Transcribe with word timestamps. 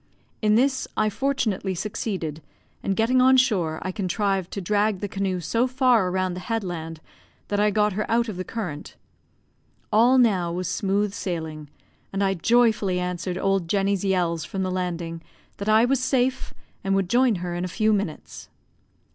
In 0.41 0.55
this 0.55 0.87
I 0.97 1.11
fortunately 1.11 1.75
succeeded, 1.75 2.41
and 2.81 2.95
getting 2.95 3.21
on 3.21 3.37
shore, 3.37 3.77
I 3.83 3.91
contrived 3.91 4.49
to 4.53 4.59
drag 4.59 4.99
the 4.99 5.07
canoe 5.07 5.39
so 5.39 5.67
far 5.67 6.09
round 6.09 6.35
the 6.35 6.39
headland 6.49 6.99
that 7.49 7.59
I 7.59 7.69
got 7.69 7.93
her 7.93 8.09
out 8.09 8.27
of 8.27 8.35
the 8.35 8.43
current. 8.43 8.95
All 9.93 10.17
now 10.17 10.51
was 10.51 10.67
smooth 10.67 11.13
sailing, 11.13 11.69
and 12.11 12.23
I 12.23 12.33
joyfully 12.33 12.99
answered 12.99 13.37
old 13.37 13.67
Jenny's 13.67 14.03
yells 14.03 14.43
from 14.43 14.63
the 14.63 14.71
landing, 14.71 15.21
that 15.57 15.69
I 15.69 15.85
was 15.85 15.99
safe, 15.99 16.51
and 16.83 16.95
would 16.95 17.07
join 17.07 17.35
her 17.35 17.53
in 17.53 17.63
a 17.63 17.67
few 17.67 17.93
minutes. 17.93 18.49